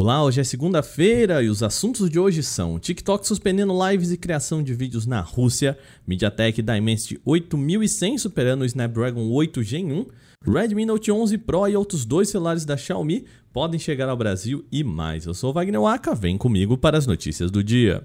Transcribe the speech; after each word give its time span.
Olá, 0.00 0.22
hoje 0.22 0.40
é 0.40 0.44
segunda-feira 0.44 1.42
e 1.42 1.48
os 1.48 1.60
assuntos 1.60 2.08
de 2.08 2.20
hoje 2.20 2.40
são 2.40 2.78
TikTok 2.78 3.26
suspendendo 3.26 3.76
lives 3.84 4.12
e 4.12 4.16
criação 4.16 4.62
de 4.62 4.72
vídeos 4.72 5.06
na 5.06 5.20
Rússia, 5.20 5.76
MediaTek 6.06 6.62
Dimensity 6.62 7.20
8100 7.24 8.16
superando 8.16 8.62
o 8.62 8.64
Snapdragon 8.64 9.28
8 9.28 9.60
Gen 9.60 9.92
1, 9.92 10.06
Redmi 10.54 10.86
Note 10.86 11.10
11 11.10 11.38
Pro 11.38 11.66
e 11.66 11.74
outros 11.74 12.04
dois 12.04 12.28
celulares 12.28 12.64
da 12.64 12.76
Xiaomi 12.76 13.24
podem 13.52 13.80
chegar 13.80 14.08
ao 14.08 14.16
Brasil 14.16 14.64
e 14.70 14.84
mais. 14.84 15.26
Eu 15.26 15.34
sou 15.34 15.52
Wagner 15.52 15.80
Waka, 15.80 16.14
vem 16.14 16.38
comigo 16.38 16.78
para 16.78 16.96
as 16.96 17.04
notícias 17.04 17.50
do 17.50 17.64
dia. 17.64 18.00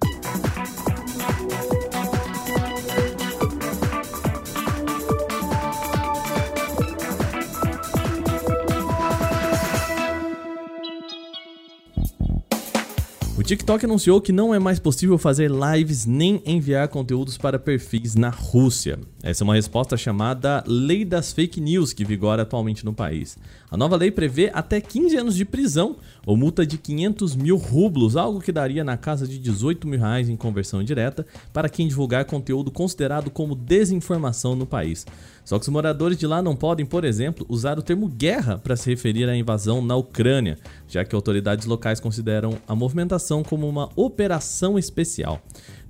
O 13.43 13.45
TikTok 13.45 13.83
anunciou 13.83 14.21
que 14.21 14.31
não 14.31 14.55
é 14.55 14.57
mais 14.57 14.79
possível 14.79 15.17
fazer 15.17 15.51
lives 15.51 16.05
nem 16.05 16.41
enviar 16.45 16.87
conteúdos 16.87 17.37
para 17.37 17.59
perfis 17.59 18.15
na 18.15 18.29
Rússia. 18.29 18.97
Essa 19.23 19.41
é 19.41 19.45
uma 19.45 19.55
resposta 19.55 19.95
chamada 19.95 20.61
Lei 20.67 21.05
das 21.05 21.31
Fake 21.31 21.61
News 21.61 21.93
que 21.93 22.03
vigora 22.03 22.41
atualmente 22.41 22.83
no 22.83 22.91
país. 22.91 23.37
A 23.71 23.77
nova 23.77 23.95
lei 23.95 24.11
prevê 24.11 24.51
até 24.53 24.81
15 24.81 25.15
anos 25.15 25.35
de 25.35 25.45
prisão 25.45 25.95
ou 26.25 26.35
multa 26.35 26.65
de 26.65 26.77
500 26.77 27.33
mil 27.37 27.55
rublos, 27.55 28.17
algo 28.17 28.41
que 28.41 28.51
daria 28.51 28.83
na 28.83 28.97
casa 28.97 29.25
de 29.25 29.39
18 29.39 29.87
mil 29.87 29.97
reais 29.97 30.27
em 30.27 30.35
conversão 30.35 30.83
direta 30.83 31.25
para 31.53 31.69
quem 31.69 31.87
divulgar 31.87 32.25
conteúdo 32.25 32.69
considerado 32.69 33.31
como 33.31 33.55
desinformação 33.55 34.57
no 34.57 34.65
país. 34.65 35.05
Só 35.45 35.57
que 35.57 35.63
os 35.63 35.69
moradores 35.69 36.17
de 36.17 36.27
lá 36.27 36.41
não 36.41 36.53
podem, 36.53 36.85
por 36.85 37.05
exemplo, 37.05 37.45
usar 37.47 37.79
o 37.79 37.81
termo 37.81 38.09
guerra 38.09 38.57
para 38.57 38.75
se 38.75 38.89
referir 38.89 39.29
à 39.29 39.35
invasão 39.37 39.81
na 39.81 39.95
Ucrânia, 39.95 40.57
já 40.85 41.05
que 41.05 41.15
autoridades 41.15 41.65
locais 41.65 42.01
consideram 42.01 42.57
a 42.67 42.75
movimentação 42.75 43.41
como 43.41 43.69
uma 43.69 43.89
operação 43.95 44.77
especial. 44.77 45.41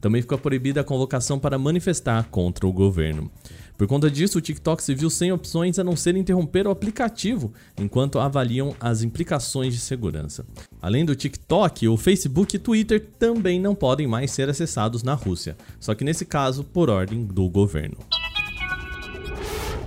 Também 0.03 0.21
ficou 0.21 0.37
proibida 0.37 0.81
a 0.81 0.83
convocação 0.83 1.39
para 1.39 1.57
manifestar 1.57 2.27
contra 2.29 2.67
o 2.67 2.73
governo. 2.73 3.31
Por 3.77 3.87
conta 3.87 4.11
disso, 4.11 4.37
o 4.37 4.41
TikTok 4.41 4.83
se 4.83 4.93
viu 4.93 5.09
sem 5.09 5.31
opções 5.31 5.79
a 5.79 5.83
não 5.83 5.95
ser 5.95 6.17
interromper 6.17 6.67
o 6.67 6.71
aplicativo 6.71 7.53
enquanto 7.77 8.19
avaliam 8.19 8.75
as 8.81 9.01
implicações 9.01 9.73
de 9.73 9.79
segurança. 9.79 10.45
Além 10.81 11.05
do 11.05 11.15
TikTok, 11.15 11.87
o 11.87 11.95
Facebook 11.95 12.53
e 12.53 12.59
Twitter 12.59 13.07
também 13.17 13.61
não 13.61 13.73
podem 13.73 14.05
mais 14.05 14.31
ser 14.31 14.49
acessados 14.49 15.03
na 15.03 15.13
Rússia, 15.13 15.55
só 15.79 15.95
que 15.95 16.03
nesse 16.03 16.25
caso 16.25 16.65
por 16.65 16.89
ordem 16.89 17.23
do 17.23 17.47
governo. 17.47 17.95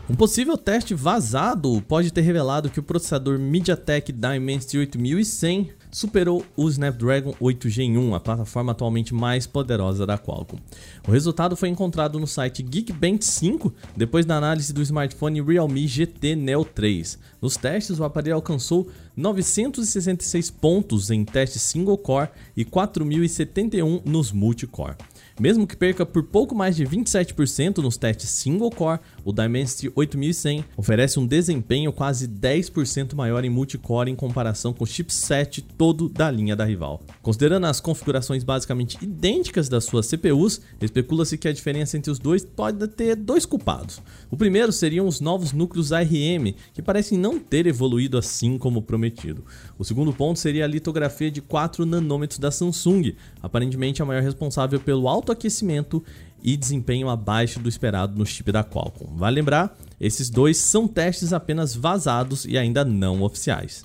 Um 0.08 0.14
possível 0.14 0.56
teste 0.56 0.94
vazado 0.94 1.82
pode 1.86 2.10
ter 2.10 2.22
revelado 2.22 2.70
que 2.70 2.80
o 2.80 2.82
processador 2.82 3.38
MediaTek 3.38 4.12
Dimensity 4.12 4.78
8100 4.78 5.68
superou 5.96 6.44
o 6.54 6.68
Snapdragon 6.68 7.34
8 7.40 7.70
Gen 7.70 7.96
1, 7.96 8.14
a 8.14 8.20
plataforma 8.20 8.72
atualmente 8.72 9.14
mais 9.14 9.46
poderosa 9.46 10.04
da 10.04 10.18
Qualcomm. 10.18 10.60
O 11.08 11.10
resultado 11.10 11.56
foi 11.56 11.70
encontrado 11.70 12.20
no 12.20 12.26
site 12.26 12.62
Geekbench 12.62 13.24
5, 13.24 13.72
depois 13.96 14.26
da 14.26 14.36
análise 14.36 14.74
do 14.74 14.82
smartphone 14.82 15.40
Realme 15.40 15.88
GT 15.88 16.36
Neo 16.36 16.66
3. 16.66 17.18
Nos 17.40 17.56
testes, 17.56 17.98
o 17.98 18.04
aparelho 18.04 18.36
alcançou 18.36 18.86
966 19.16 20.50
pontos 20.50 21.10
em 21.10 21.24
testes 21.24 21.62
single 21.62 21.96
core 21.96 22.28
e 22.54 22.62
4071 22.62 24.02
nos 24.04 24.32
multicore. 24.32 24.96
Mesmo 25.38 25.66
que 25.66 25.76
perca 25.76 26.06
por 26.06 26.22
pouco 26.22 26.54
mais 26.54 26.74
de 26.74 26.86
27% 26.86 27.78
nos 27.78 27.98
testes 27.98 28.30
single 28.30 28.70
core, 28.70 29.00
o 29.22 29.34
Dimensity 29.34 29.92
8100 29.94 30.64
oferece 30.78 31.20
um 31.20 31.26
desempenho 31.26 31.92
quase 31.92 32.26
10% 32.26 33.14
maior 33.14 33.44
em 33.44 33.50
multicore 33.50 34.10
em 34.10 34.14
comparação 34.14 34.72
com 34.72 34.84
o 34.84 34.86
chipset 34.86 35.60
todo 35.60 36.08
da 36.08 36.30
linha 36.30 36.56
da 36.56 36.64
rival. 36.64 37.02
Considerando 37.20 37.66
as 37.66 37.80
configurações 37.80 38.42
basicamente 38.44 38.96
idênticas 39.02 39.68
das 39.68 39.84
suas 39.84 40.06
CPUs, 40.06 40.62
especula-se 40.80 41.36
que 41.36 41.48
a 41.48 41.52
diferença 41.52 41.98
entre 41.98 42.10
os 42.10 42.18
dois 42.18 42.42
pode 42.42 42.88
ter 42.88 43.14
dois 43.14 43.44
culpados. 43.44 44.00
O 44.30 44.38
primeiro 44.38 44.72
seriam 44.72 45.06
os 45.06 45.20
novos 45.20 45.52
núcleos 45.52 45.92
ARM, 45.92 46.54
que 46.72 46.80
parecem 46.80 47.18
não 47.18 47.38
ter 47.38 47.66
evoluído 47.66 48.16
assim 48.16 48.56
como 48.56 48.80
prometido. 48.80 49.44
O 49.78 49.84
segundo 49.84 50.14
ponto 50.14 50.38
seria 50.38 50.64
a 50.64 50.68
litografia 50.68 51.30
de 51.30 51.42
4 51.42 51.84
nanômetros 51.84 52.38
da 52.38 52.50
Samsung, 52.50 53.14
aparentemente 53.42 54.00
a 54.00 54.06
maior 54.06 54.22
responsável 54.22 54.80
pelo 54.80 55.06
alto 55.06 55.25
aquecimento 55.32 56.02
e 56.42 56.56
desempenho 56.56 57.08
abaixo 57.08 57.58
do 57.58 57.68
esperado 57.68 58.16
no 58.16 58.24
chip 58.24 58.52
da 58.52 58.62
Qualcomm. 58.62 59.16
Vale 59.16 59.36
lembrar, 59.36 59.76
esses 60.00 60.30
dois 60.30 60.58
são 60.58 60.86
testes 60.86 61.32
apenas 61.32 61.74
vazados 61.74 62.44
e 62.44 62.56
ainda 62.56 62.84
não 62.84 63.22
oficiais. 63.22 63.84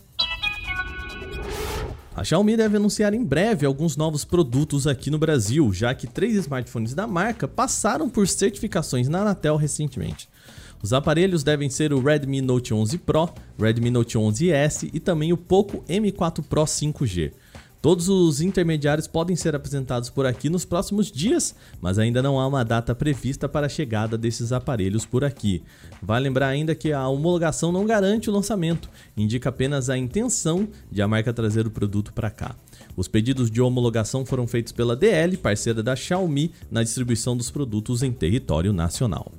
A 2.14 2.24
Xiaomi 2.24 2.58
deve 2.58 2.76
anunciar 2.76 3.14
em 3.14 3.24
breve 3.24 3.66
alguns 3.66 3.96
novos 3.96 4.26
produtos 4.26 4.86
aqui 4.86 5.10
no 5.10 5.18
Brasil, 5.18 5.72
já 5.74 5.96
que 5.96 6.06
três 6.06 6.36
smartphones 6.36 6.94
da 6.94 7.08
marca 7.08 7.48
passaram 7.48 8.10
por 8.10 8.28
certificações 8.28 9.08
na 9.08 9.22
Anatel 9.22 9.56
recentemente. 9.56 10.28
Os 10.84 10.94
aparelhos 10.94 11.44
devem 11.44 11.70
ser 11.70 11.94
o 11.94 12.02
Redmi 12.02 12.42
Note 12.42 12.74
11 12.74 12.98
Pro, 12.98 13.30
Redmi 13.58 13.90
Note 13.90 14.18
11S 14.18 14.90
e 14.94 15.00
também 15.00 15.32
o 15.32 15.38
Poco 15.38 15.84
M4 15.88 16.44
Pro 16.44 16.64
5G. 16.64 17.32
Todos 17.82 18.10
os 18.10 18.42
intermediários 18.42 19.08
podem 19.08 19.36
ser 19.36 19.56
apresentados 19.56 20.08
por 20.08 20.28
aqui 20.28 20.50
nos 20.50 20.64
próximos 20.64 21.12
dias, 21.12 21.56
mas 21.82 21.98
ainda 21.98 22.22
não 22.22 22.40
há 22.40 22.46
uma 22.46 22.64
data 22.64 22.94
prevista 22.94 23.50
para 23.50 23.66
a 23.66 23.70
chegada 23.70 24.16
desses 24.20 24.52
aparelhos 24.52 25.04
por 25.04 25.24
aqui. 25.24 25.64
Vale 26.00 26.26
lembrar 26.26 26.50
ainda 26.50 26.76
que 26.76 26.94
a 26.94 27.08
homologação 27.08 27.72
não 27.72 27.84
garante 27.84 28.30
o 28.30 28.34
lançamento, 28.34 28.88
indica 29.18 29.50
apenas 29.50 29.90
a 29.90 29.98
intenção 29.98 30.68
de 30.92 31.02
a 31.02 31.08
marca 31.08 31.34
trazer 31.34 31.66
o 31.66 31.72
produto 31.72 32.14
para 32.14 32.30
cá. 32.30 32.56
Os 32.96 33.08
pedidos 33.08 33.50
de 33.50 33.60
homologação 33.60 34.24
foram 34.28 34.46
feitos 34.46 34.72
pela 34.72 34.96
DL, 34.96 35.36
parceira 35.38 35.82
da 35.82 35.96
Xiaomi, 35.96 36.52
na 36.70 36.84
distribuição 36.84 37.36
dos 37.36 37.50
produtos 37.50 38.04
em 38.04 38.12
território 38.12 38.72
nacional. 38.72 39.32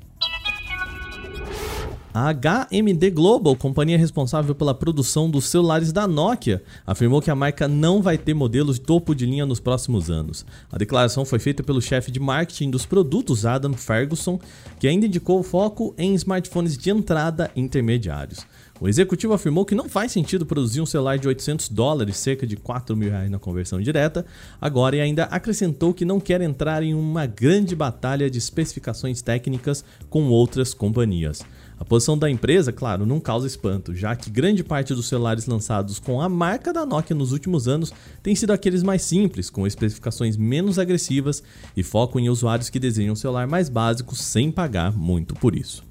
A 2.14 2.30
HMD 2.30 3.10
Global, 3.10 3.56
companhia 3.56 3.96
responsável 3.96 4.54
pela 4.54 4.74
produção 4.74 5.30
dos 5.30 5.46
celulares 5.46 5.94
da 5.94 6.06
Nokia, 6.06 6.62
afirmou 6.86 7.22
que 7.22 7.30
a 7.30 7.34
marca 7.34 7.66
não 7.66 8.02
vai 8.02 8.18
ter 8.18 8.34
modelos 8.34 8.78
de 8.78 8.82
topo 8.82 9.14
de 9.14 9.24
linha 9.24 9.46
nos 9.46 9.58
próximos 9.58 10.10
anos. 10.10 10.44
A 10.70 10.76
declaração 10.76 11.24
foi 11.24 11.38
feita 11.38 11.62
pelo 11.62 11.80
chefe 11.80 12.10
de 12.10 12.20
marketing 12.20 12.68
dos 12.68 12.84
produtos, 12.84 13.46
Adam 13.46 13.72
Ferguson, 13.72 14.38
que 14.78 14.86
ainda 14.86 15.06
indicou 15.06 15.40
o 15.40 15.42
foco 15.42 15.94
em 15.96 16.12
smartphones 16.14 16.76
de 16.76 16.90
entrada 16.90 17.50
intermediários. 17.56 18.46
O 18.78 18.88
executivo 18.88 19.32
afirmou 19.32 19.64
que 19.64 19.74
não 19.74 19.88
faz 19.88 20.12
sentido 20.12 20.44
produzir 20.44 20.82
um 20.82 20.86
celular 20.86 21.16
de 21.16 21.28
800 21.28 21.70
dólares, 21.70 22.18
cerca 22.18 22.46
de 22.46 22.56
4 22.56 22.94
mil 22.94 23.08
reais 23.08 23.30
na 23.30 23.38
conversão 23.38 23.80
direta, 23.80 24.26
agora 24.60 24.96
e 24.96 25.00
ainda 25.00 25.24
acrescentou 25.24 25.94
que 25.94 26.04
não 26.04 26.20
quer 26.20 26.42
entrar 26.42 26.82
em 26.82 26.92
uma 26.92 27.24
grande 27.24 27.74
batalha 27.74 28.28
de 28.28 28.36
especificações 28.38 29.22
técnicas 29.22 29.82
com 30.10 30.28
outras 30.28 30.74
companhias. 30.74 31.42
A 31.78 31.84
posição 31.84 32.16
da 32.16 32.30
empresa, 32.30 32.72
claro, 32.72 33.04
não 33.04 33.18
causa 33.18 33.46
espanto, 33.46 33.94
já 33.94 34.14
que 34.14 34.30
grande 34.30 34.62
parte 34.62 34.94
dos 34.94 35.08
celulares 35.08 35.46
lançados 35.46 35.98
com 35.98 36.20
a 36.20 36.28
marca 36.28 36.72
da 36.72 36.86
Nokia 36.86 37.16
nos 37.16 37.32
últimos 37.32 37.66
anos 37.66 37.92
tem 38.22 38.34
sido 38.34 38.52
aqueles 38.52 38.82
mais 38.82 39.02
simples, 39.02 39.50
com 39.50 39.66
especificações 39.66 40.36
menos 40.36 40.78
agressivas 40.78 41.42
e 41.76 41.82
foco 41.82 42.20
em 42.20 42.28
usuários 42.28 42.70
que 42.70 42.78
desejam 42.78 43.14
um 43.14 43.16
celular 43.16 43.46
mais 43.46 43.68
básico 43.68 44.14
sem 44.14 44.50
pagar 44.50 44.92
muito 44.92 45.34
por 45.34 45.56
isso. 45.56 45.82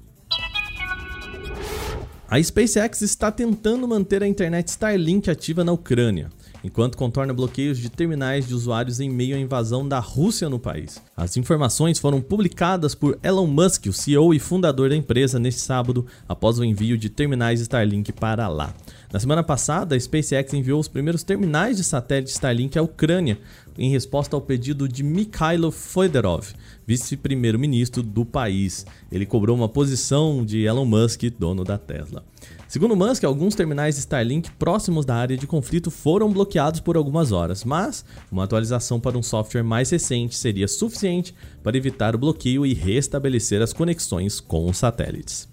A 2.28 2.42
SpaceX 2.42 3.02
está 3.02 3.30
tentando 3.30 3.86
manter 3.86 4.22
a 4.22 4.26
internet 4.26 4.68
Starlink 4.68 5.30
ativa 5.30 5.62
na 5.62 5.72
Ucrânia 5.72 6.30
enquanto 6.64 6.96
contorna 6.96 7.32
bloqueios 7.32 7.78
de 7.78 7.90
terminais 7.90 8.46
de 8.46 8.54
usuários 8.54 9.00
em 9.00 9.10
meio 9.10 9.36
à 9.36 9.38
invasão 9.38 9.86
da 9.86 9.98
Rússia 9.98 10.48
no 10.48 10.58
país. 10.58 11.02
As 11.16 11.36
informações 11.36 11.98
foram 11.98 12.20
publicadas 12.20 12.94
por 12.94 13.18
Elon 13.22 13.46
Musk, 13.46 13.86
o 13.86 13.92
CEO 13.92 14.32
e 14.32 14.38
fundador 14.38 14.88
da 14.90 14.96
empresa, 14.96 15.38
neste 15.38 15.60
sábado, 15.60 16.06
após 16.28 16.58
o 16.58 16.64
envio 16.64 16.96
de 16.96 17.08
terminais 17.08 17.60
Starlink 17.60 18.12
para 18.12 18.48
lá. 18.48 18.74
Na 19.12 19.20
semana 19.20 19.42
passada, 19.42 19.94
a 19.94 20.00
SpaceX 20.00 20.54
enviou 20.54 20.80
os 20.80 20.88
primeiros 20.88 21.22
terminais 21.22 21.76
de 21.76 21.84
satélite 21.84 22.30
Starlink 22.32 22.78
à 22.78 22.82
Ucrânia, 22.82 23.38
em 23.76 23.90
resposta 23.90 24.36
ao 24.36 24.40
pedido 24.40 24.88
de 24.88 25.02
Mikhailo 25.02 25.70
Fedorov, 25.70 26.52
vice-primeiro-ministro 26.86 28.02
do 28.02 28.24
país. 28.24 28.86
Ele 29.10 29.26
cobrou 29.26 29.56
uma 29.56 29.68
posição 29.68 30.44
de 30.44 30.62
Elon 30.62 30.84
Musk, 30.84 31.22
dono 31.38 31.64
da 31.64 31.78
Tesla. 31.78 32.24
Segundo 32.68 32.96
Musk, 32.96 33.24
alguns 33.24 33.54
terminais 33.54 33.98
Starlink 33.98 34.50
próximos 34.52 35.04
da 35.04 35.14
área 35.14 35.36
de 35.36 35.46
conflito 35.46 35.90
foram 35.90 36.32
bloqueados 36.32 36.80
por 36.80 36.96
algumas 36.96 37.30
horas, 37.30 37.64
mas 37.64 38.04
uma 38.30 38.44
atualização 38.44 38.98
para 38.98 39.18
um 39.18 39.22
software 39.22 39.62
mais 39.62 39.90
recente 39.90 40.36
seria 40.36 40.66
suficiente 40.66 41.34
para 41.62 41.76
evitar 41.76 42.14
o 42.14 42.18
bloqueio 42.18 42.64
e 42.64 42.72
restabelecer 42.72 43.60
as 43.60 43.72
conexões 43.72 44.40
com 44.40 44.70
os 44.70 44.78
satélites. 44.78 45.48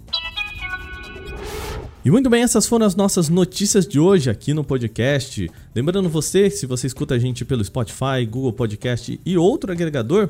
E 2.04 2.10
muito 2.10 2.30
bem, 2.30 2.44
essas 2.44 2.66
foram 2.66 2.86
as 2.86 2.96
nossas 2.96 3.28
notícias 3.28 3.86
de 3.86 4.00
hoje 4.00 4.30
aqui 4.30 4.54
no 4.54 4.64
podcast. 4.64 5.52
Lembrando 5.76 6.08
você, 6.08 6.50
se 6.50 6.66
você 6.66 6.88
escuta 6.88 7.16
a 7.16 7.20
gente 7.20 7.44
pelo 7.44 7.64
Spotify, 7.64 8.26
Google 8.26 8.54
Podcast 8.54 9.20
e 9.26 9.38
outro 9.38 9.74
agregador, 9.74 10.30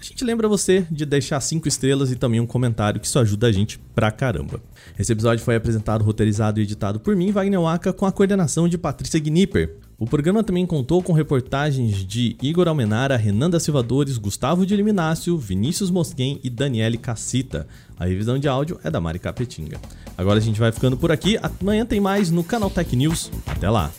a 0.00 0.04
gente 0.04 0.24
lembra 0.24 0.48
você 0.48 0.86
de 0.90 1.06
deixar 1.06 1.40
cinco 1.40 1.68
estrelas 1.68 2.10
e 2.10 2.16
também 2.16 2.40
um 2.40 2.46
comentário, 2.46 3.00
que 3.00 3.06
isso 3.06 3.18
ajuda 3.18 3.46
a 3.46 3.52
gente 3.52 3.78
pra 3.94 4.10
caramba. 4.10 4.60
Esse 4.98 5.12
episódio 5.12 5.44
foi 5.44 5.56
apresentado, 5.56 6.04
roteirizado 6.04 6.60
e 6.60 6.62
editado 6.62 7.00
por 7.00 7.16
mim, 7.16 7.30
Wagner 7.30 7.60
Waka, 7.60 7.92
com 7.92 8.06
a 8.06 8.12
coordenação 8.12 8.68
de 8.68 8.76
Patrícia 8.76 9.18
Gnipper. 9.18 9.76
O 9.98 10.06
programa 10.06 10.42
também 10.42 10.66
contou 10.66 11.02
com 11.02 11.12
reportagens 11.12 12.04
de 12.04 12.36
Igor 12.42 12.68
Almenara, 12.68 13.16
Renan 13.16 13.48
da 13.48 13.60
Silvadores, 13.60 14.18
Gustavo 14.18 14.66
de 14.66 14.74
Eliminácio, 14.74 15.38
Vinícius 15.38 15.90
Mosquen 15.90 16.40
e 16.42 16.50
Daniele 16.50 16.98
Cassita. 16.98 17.66
A 17.96 18.04
revisão 18.04 18.38
de 18.38 18.48
áudio 18.48 18.78
é 18.82 18.90
da 18.90 19.00
Mari 19.00 19.20
Capetinga. 19.20 19.80
Agora 20.18 20.38
a 20.38 20.42
gente 20.42 20.58
vai 20.58 20.72
ficando 20.72 20.96
por 20.96 21.12
aqui. 21.12 21.38
Amanhã 21.40 21.86
tem 21.86 22.00
mais 22.00 22.30
no 22.30 22.42
Canal 22.42 22.70
Tech 22.70 22.94
News. 22.94 23.30
Até 23.46 23.70
lá! 23.70 23.90